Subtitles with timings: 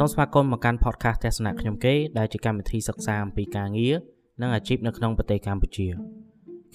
[0.00, 3.94] សូមស្វាគមន៍មកកាន់ podcast ទស្សនៈខ្ញុំគេដែលជាកម្មវិធីសិក្សាអំពីការងារ
[4.40, 5.86] និងអាជីពនៅក្នុងប្រទេសកម្ពុជា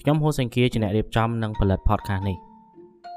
[0.00, 2.36] ខ្ញុំហូសេងគៀជាអ្នករៀបចំនិងផលិត podcast នេះ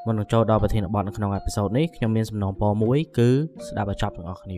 [0.05, 3.29] មុននឹងចូលដល់ប្រធានបទនៅក្នុងអេពីសូតនេះខ្ញុំមានសំណងពរមួយគឺ
[3.68, 4.57] ស្ដាប់ឲ្យចប់ទាំងអស់គ្នា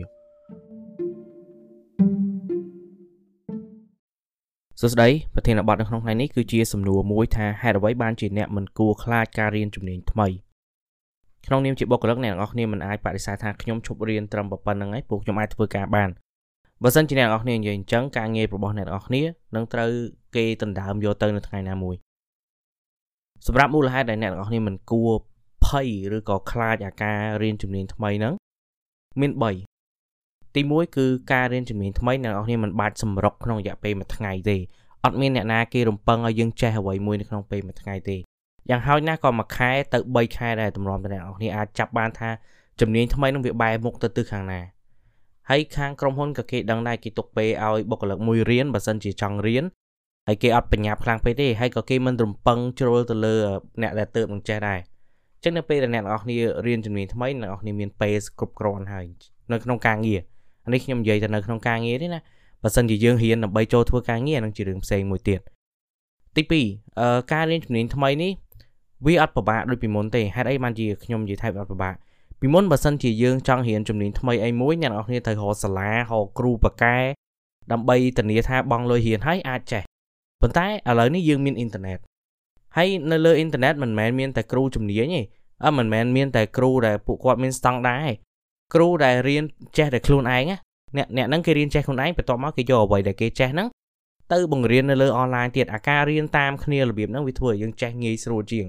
[4.80, 10.28] សួស្តីប្រធានបទនៅក្នុងថ្ងៃនេះគឺជាសំណួរមួយថាហេតុអ្វីបានជាអ្នកមិនគួរខ្លាចការរៀនជំនាញថ្មី
[11.46, 16.10] ក្នុងនាមជាបុគ្គលិកអ្នកទាំងអស់គ្នាមិនអាចបដិសេធថាខ្ញុំឈប់រៀនត្រឹមប៉ុណ្្នឹងឯងព្រោះខ្ញុំអាចធ្វើការបាន
[16.82, 19.22] បើសិនជាអ្នកទាំងអស់គ្នានិយាយអញ្ចឹងការងាររបស់អ្នកទាំងអស់គ្នា
[19.54, 19.90] នឹងត្រូវ
[20.36, 21.94] គេដណ្ដើមយកទៅនៅថ្ងៃណាមួយ
[23.46, 25.12] សម្រាប់មូលហេតុដែលអ្នកទាំងអស់គ្នាមិនគួរ
[25.66, 28.34] ភ័យឬក៏ខ្លាចអាការរៀនជំនាញថ្មីហ្នឹង
[29.20, 29.32] មាន
[29.92, 34.56] 3ទី1គឺការរៀនជំនាញថ្មីអ្នកទាំងអស់គ្នាមិនបាច់សម្រុកក្នុងរយៈពេលមួយថ្ងៃទេ
[35.04, 38.16] អត់មានអ្នកណាគេរំពឹងឲ្យយើងចេះអ្វីមួយនៅក្នុងពេលមួយថ្ងៃទេ
[38.68, 42.30] យ៉ាងហោចណាស់ក៏មួយខែទៅ3ខែដែរតម្រាំតែអ្នកនរគ្នាអាចចាប់បានថា
[42.80, 44.60] ជំនាញថ្មីនឹងវាបែរមុខទៅទិសខាងណា
[45.50, 49.64] ហើយខាងក្រុមហ៊ុនក៏គេដឹងដែរគេទុកពេលឲ្យបុគ្គលិកមួយរៀនបើសិនជាចង់រៀន
[50.28, 53.34] ហើយគេអត់បញ្ញាប់ខ្លាំងពេកទេហើយក៏គេមិនរំពឹងជ្រុលទៅលើ
[53.82, 54.78] អ្នកដែលទៅនឹងចេះដែរ
[55.34, 56.36] អញ្ចឹងនៅពេលដែលអ្នកនរគ្នា
[56.66, 59.06] រៀនជំនាញថ្មីអ្នកនរគ្នាមានពេលគ្រប់គ្រាន់ហើយ
[59.52, 60.20] នៅក្នុងការងារ
[60.64, 62.20] អានេះខ្ញុំនិយាយទៅនៅក្នុងការងារទេណា
[62.62, 65.40] បើសិនជាយើងរៀនដើម្បីចូលធ្វើការងារនឹងជារឿងផ្សេងមួយទៀត
[66.36, 68.32] ទី2អឺការរៀនជំនាញថ្មីនេះ
[69.06, 71.94] វាអត់ពិបាកដូចពីមុនទេហេតុអីបានជាខ្ញុំនិយាយថាវាអត់ពិបាក
[72.40, 76.96] ពីមុនបើសិនជាយើងចង់រៀនជំនាញថ្មីអីមួយអ្នកនរគ្នាត្រូវរកសាលារកគ្រូបកែ
[77.72, 79.82] ដើម្បីធានាថាបងលុយរៀនហើយអាចចេះ
[80.40, 81.98] ប៉ុន្តែឥឡូវនេះយើងមានអ៊ីនធឺណិត
[82.76, 85.22] ហើយនៅលើអ៊ីនធឺណិតមិនមែនមានតែគ្រូជំនាញទេ
[85.64, 88.12] អឺមិនមែនមានតែគ្រូដែលពួកគាត់មានស្តង់ដារទេ
[88.74, 89.44] គ្រូដែលរៀន
[89.78, 90.52] ចេះតែខ្លួនឯង
[90.96, 93.68] អ្នកអ្នកហ្នឹងគេរៀនចេះខ្លួនឯងបន្ទាប់មកគេយកអ្វីដែលគេចេះហ្នឹង
[94.32, 98.66] ទៅបង្រៀននៅលើអនឡាញទៀតអាការរៀនតាមគ្នារបៀបហ្នឹងវាធ្វើឲ្យយើងចេះងាយស្រួលជាង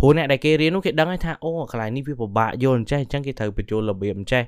[0.00, 4.42] ព្រោះអ្នកដែលគេរៀននោះគេដឹងហើយថាអូកន្លែងនេះវាពិបាកយល់អញ្ចេះអញ្ចឹងគេត្រូវបញ្ចូលរបៀបអញ្ចេះ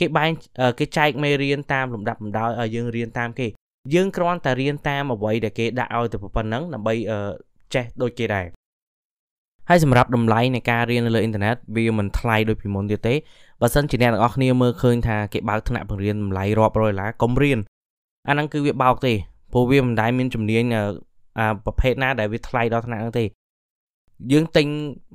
[0.00, 0.30] គេបែង
[0.78, 3.46] គេចែកមេរៀនតាមលំដាប់លំដោយឲ្យយើងរៀនតាមគេ
[3.94, 6.94] យើងគ្រាន់តែរៀនតាមអ្វីដែលគេដាក់ឲ្យទៅប៉ុណ្ណឹងដើម្បី
[7.74, 8.46] ចេះដូចគេដែរ
[9.68, 13.14] ហើយសម្រាប់តម្លៃនៃការរៀននៅលើអ៊ីនធឺណិតវាមិនថ្លៃដូចពីមុនទៀតទេ
[13.60, 17.58] បើសិនជាអ្នកទាំងអស់គ្នាមើលឃើញថាគេបើកថ្នាក់បង្រៀនតម្លៃរាប់រយដុល្លារកុំរៀន
[18.28, 19.12] អាហ្នឹងគឺវាបោកទេ
[19.52, 20.64] ព្រោះវាមិនដែលមានជំនាញ
[21.38, 23.24] អាប្រភេទណាដែលវាថ្លៃដល់ថ្នាក់ហ្នឹងទេ
[24.32, 24.66] យើងទិញ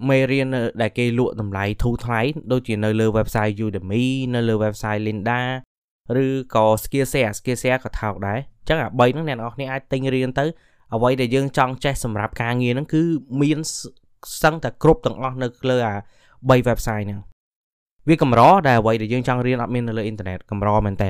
[0.09, 0.47] មេរៀន
[0.81, 2.21] ដែលគេលក់តម្លៃធូរថ្លៃ
[2.51, 4.05] ដូចជានៅលើ website Udemy
[4.35, 5.39] នៅលើ website Lynda
[6.23, 10.45] ឬក៏ Skillshare Skillshare ក៏ថោកដែរអញ្ចឹងអា3ហ្នឹងអ្នកនរគ្នាអាចទិញរៀនទៅ
[10.95, 13.01] អ្វីដែលយើងចង់ចេះសម្រាប់ការងារហ្នឹងគឺ
[13.41, 13.59] មាន
[14.41, 15.95] សឹងតែគ្រប់ទាំងអស់នៅលើអា
[16.31, 17.19] 3 website ហ្នឹង
[18.09, 21.09] វាកម្រដែលអ្វីដែលយើងចង់រៀនអត់មាននៅលើអ៊ីនធឺណិតកម្រមែនតើ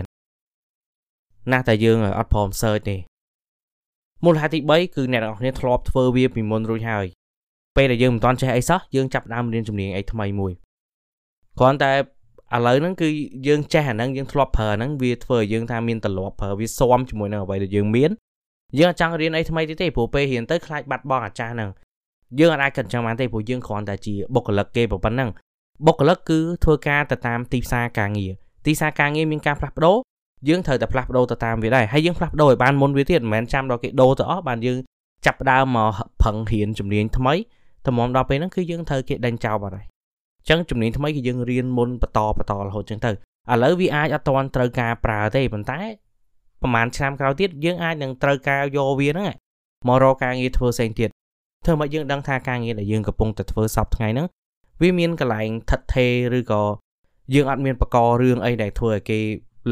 [1.51, 2.97] ណាស់តែយើងអត់ព្រម search ទេ
[4.23, 7.07] មូលហេតុទី3គឺអ្នកនរគ្នាធ្លាប់ធ្វើវាពីមុនរួចហើយ
[7.75, 10.51] ពេលដែលយើងមិនទាន់ចេះអីសោះយើងចាប់ដើមរៀនជំនាញអីថ្មីមួយ
[11.59, 11.91] គ្រាន់តែ
[12.55, 13.09] ឥឡូវហ្នឹងគឺ
[13.47, 18.09] យើងចេះអាហ្នឹងយើងធ្លាប់ប្រើអាហ្នឹងវាធ្វើឲ្យយើងថាមានទម្លាប់ប្រើវាស៊ាំជាមួយនឹងអ្វីដែលយើងមាន
[18.79, 21.69] យើងអត់ចង់រៀនអីថ្មីទៀតទេព្រោះពេលរៀនទៅខ្លាចបាត់បង់អាចារ្យហ្នឹង
[22.39, 25.29] យើងអាចគិតចឹងបានទេព្រោះយើងគ្រាន់តែជាបុគ្គលិកគេប៉ុណ្ណឹង
[25.85, 28.31] បុគ្គលិកគឺធ្វើការទៅតាមទីផ្សារការងារ
[28.65, 29.97] ទីផ្សារការងារមានការផ្លាស់ប្ដូរ
[30.47, 34.77] យើងត្រូវតែផ្លាស់ប្ដូរទៅតាមវាដែរហើយយើងផ្លាស់ប្ដូរឲ្យបានមុនវាទៀតមិនមែនចាំដល់គេដូរទៅអស់បានយើង
[35.25, 35.89] ចាប់ដើមមក
[36.21, 37.33] ប្រឹងរៀនជំនាញថ្មី
[37.87, 39.85] តម្រាំដល់ពេលហ្នឹងគឺយើងត្រូវគេដេញចោលបាត់ហើយ
[40.39, 43.13] អញ្ចឹងជំនាញថ្មីគឺយើងរៀនមុនបន្តបន្តរហូតអញ្ចឹងទៅឥ
[43.63, 45.79] ឡូវវាអាចអត់ទាន់ត្រូវការប្រើទេប៉ុន្តែ
[46.61, 49.29] ប្រហែលឆ្នាំក្រោយទៀតយើងអាចនឹងត្រូវការយកវាហ្នឹង
[49.87, 51.09] មករកការងារធ្វើផ្សេងទៀត
[51.65, 54.27] ធ្វើមកយើងដឹងថាការងារដែលយើងកំពុងតែធ្វើសពថ្ងៃហ្នឹង
[54.81, 56.63] វាមានកន្លែងថិតថេរឬក៏
[57.33, 59.19] យើងអត់មានបករឿងអីដែលធ្វើឲ្យគេ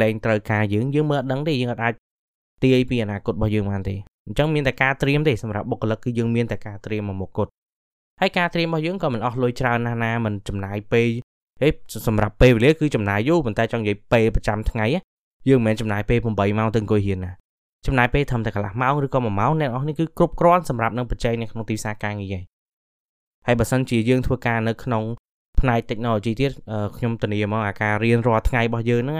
[0.01, 1.93] លែងត្រូវការយើងយើងមើលអត់ដឹងទេយើងអត់អាច
[2.63, 3.95] ទាយពីអនាគតរបស់យើងបានទេ
[4.27, 7.51] អញ្ចឹងមានតែការត្រៀមទេសម្រាប់បុគ្គលិកគឺយើងមានតែការត្រៀមមកមុខគត់
[8.21, 11.09] ហើយការត្រៀមរបស់យើងក៏មិនអស់លុយច្រើនណាស់ណាមិនចំណាយពេល
[11.61, 11.69] ហេ
[12.07, 14.85] សម្រាប់ពេលវេលាគឺចំណាយយូរប៉ុន្តែចង់និយាយពេលប្រចាំថ្ងៃ
[15.49, 17.31] យើងមិនមែនចំណាយពេល8ម៉ោងទៅអង្គុយរៀនណា
[17.87, 22.43] ចំណាយពេលត្រឹមតែកន្លះម៉ោងឬក៏1ម៉ោងអ្នកនរនេះគឺគ្រប់គ្រាន់សម្រាប់នឹងបច្ចេកនៅក្នុងទីផ្សារការងារហើយ
[23.47, 25.03] ហើយបើសិនជាយើងធ្វើការនៅក្នុង
[25.59, 26.51] ផ្នែក technology ទៀត
[26.97, 29.17] ខ្ញុំធានាមកអាការរៀនរាល់ថ្ងៃរបស់យើងហ្នឹង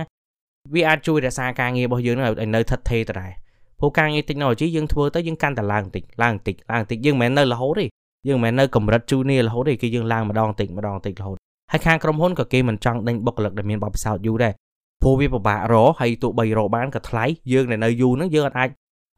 [0.74, 3.31] វាអាចជួយរក្សាការងាររបស់យើងឲ្យនៅថិតថេរទៅដែរ
[3.80, 7.86] ព្រោះការងារ technology យើងធ្វើទៅយើងកាន់តែឡើងតិចឡើងតិចឡើងតិចយើងមិនមែននៅរហូតទេ
[8.27, 11.38] យើងមិនមែននៅកម្រិត junior រហូតទេគឺយើងឡើងម្ដងតិចម្ដងតិចរហូត
[11.71, 14.53] ហើយខាងក្រុមហ៊ុនក៏គេមិនចង់ដេញបុគ្គលិកដែលមានបទពិសោធន៍យូរដែរ
[15.01, 18.69] ព្រោះវាពិបាករហើយទោះបីរកបានក៏ថ្លៃយើងដែលនៅយូរហ្នឹងយើងអាច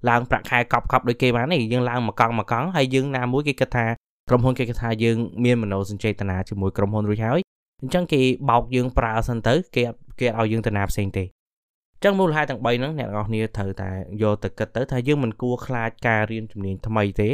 [0.10, 3.86] ឡើងប្រាក់ខែកប់កប់ដូចគេបានទេយើងឡើងមួយកង់មួយកង់ហើយយើងណាមួយគេគិតថា
[4.30, 7.40] ក្រុមហ៊ុនគេគិតថាយើងមានមនោសញ្ចេតនាជាមួយក្រុមហ៊ុនរួចហើយ
[7.82, 9.84] អញ្ចឹងគេបោកយើងប្រើសិនទៅគេ
[10.20, 11.28] គេឲ្យយើងតាណាផ្សេងទេអ
[12.00, 13.90] ញ្ចឹងមូលហេតុទាំង3ហ្នឹងអ្នកនរគ្នាត្រូវតែ
[14.22, 17.30] យកទៅគិតទៅថាយើងមិនគួរខ្លាចការរៀនជំនាញថ្មីទេ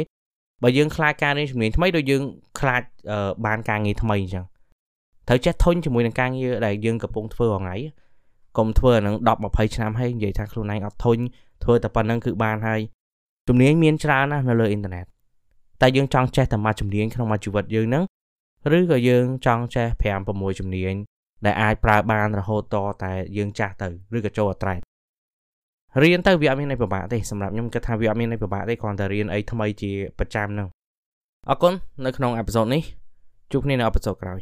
[0.62, 2.22] បើយើងខ្លាចការរៀនជំនាញថ្មីដូចយើង
[2.60, 2.82] ខ្លាច
[3.46, 4.44] បានការងារថ្មីអញ្ចឹង
[5.28, 7.76] ត្រូវចេះធុញជាមួយនឹងការងារដែលយើងកំពុងធ្វើរាល់ថ្ងៃ
[8.58, 11.18] កុំធ្វើអានឹង10 20ឆ្នាំហើយនិយាយថាខ្លួនឯងអត់ធុញ
[11.64, 12.80] ធ្វើតែប៉ុណ្្នឹងគឺបានហើយ
[13.48, 15.06] ជំនាញមានច្រើនណាស់នៅលើអ៊ីនធឺណិត
[15.80, 18.04] តែយើងចង់ចេះតែមួយជំនាញក្នុងមួយជីវិតយើងហ្នឹង
[18.76, 20.94] ឬក៏យើងចង់ចេះ5 6ជំនាញ
[21.44, 24.80] ដែលអាចប្រើបានរហូតតតែយើងចាស់ទៅឬក៏ចូលអត្រេត
[25.98, 30.68] រៀនទៅវាអត់មានអីពិបាកទេសម្រាប់ខ្ញុំគិតថាវាអត់មានអីពិបាកទេគ្រាន់តែរៀនអីថ្មីជាប្រចាំហ្នឹង
[31.50, 31.72] អរគុណ
[32.04, 32.82] នៅក្នុងអេពីសូតនេះ
[33.52, 34.38] ជួបគ្នានៅអេពីសូតក្រោយ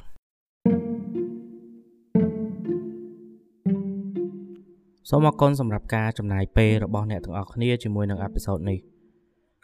[5.11, 8.79] សូមអរគុណសម្រាប់ការចំណាយពេលរបស់អ្នកទាំងអស់គ្នាជាមួយនឹងអេពីសូតនេះ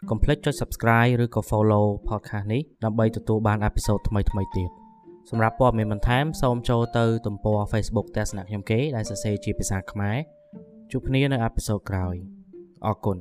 [0.09, 4.25] កុំភ្លេចចុច Subscribe ឬក៏ Follow podcast នេះដើម្បីទទួលបានអេពីសូតថ្មីៗ
[4.57, 4.69] ទៀត
[5.29, 10.17] សម្រាប់ព័ត៌មានបន្ថែមសូមចូលទៅទំព័រ Facebook ទស្សនៈខ្ញុំគេដែលសរសេរជាភាសាខ្មែរ
[10.91, 12.15] ជួបគ្នានៅអេពីសូតក្រោយ
[12.85, 13.17] អរគុណ